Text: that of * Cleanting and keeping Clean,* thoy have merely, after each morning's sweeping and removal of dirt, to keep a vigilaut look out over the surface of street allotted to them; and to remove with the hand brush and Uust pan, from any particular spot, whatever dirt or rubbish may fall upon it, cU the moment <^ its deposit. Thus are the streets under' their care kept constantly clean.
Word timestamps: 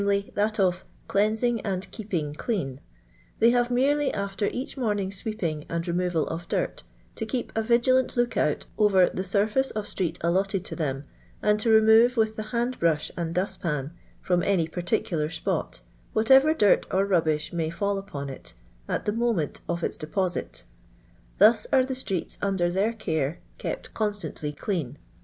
that 0.33 0.59
of 0.59 0.83
* 0.95 1.07
Cleanting 1.07 1.61
and 1.63 1.91
keeping 1.91 2.33
Clean,* 2.33 2.79
thoy 3.39 3.51
have 3.51 3.69
merely, 3.69 4.11
after 4.11 4.47
each 4.51 4.75
morning's 4.75 5.15
sweeping 5.15 5.63
and 5.69 5.87
removal 5.87 6.25
of 6.29 6.47
dirt, 6.47 6.81
to 7.13 7.23
keep 7.23 7.51
a 7.55 7.61
vigilaut 7.61 8.17
look 8.17 8.35
out 8.35 8.65
over 8.79 9.07
the 9.09 9.23
surface 9.23 9.69
of 9.69 9.85
street 9.85 10.17
allotted 10.21 10.65
to 10.65 10.75
them; 10.75 11.05
and 11.43 11.59
to 11.59 11.69
remove 11.69 12.17
with 12.17 12.35
the 12.35 12.41
hand 12.49 12.79
brush 12.79 13.11
and 13.15 13.35
Uust 13.35 13.61
pan, 13.61 13.93
from 14.23 14.41
any 14.41 14.67
particular 14.67 15.29
spot, 15.29 15.83
whatever 16.13 16.51
dirt 16.55 16.87
or 16.89 17.05
rubbish 17.05 17.53
may 17.53 17.69
fall 17.69 17.99
upon 17.99 18.27
it, 18.27 18.55
cU 18.87 18.97
the 19.05 19.13
moment 19.13 19.61
<^ 19.69 19.83
its 19.83 19.97
deposit. 19.97 20.63
Thus 21.37 21.67
are 21.71 21.85
the 21.85 21.93
streets 21.93 22.39
under' 22.41 22.71
their 22.71 22.93
care 22.93 23.37
kept 23.59 23.93
constantly 23.93 24.51
clean. 24.51 24.97